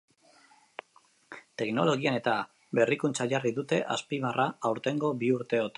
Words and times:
Teknologian 1.63 2.19
eta 2.21 2.35
berrikuntza 2.81 3.31
jarri 3.35 3.55
dute 3.63 3.83
azpimarra 3.99 4.49
aurtengo 4.73 5.17
biurtekoan. 5.25 5.69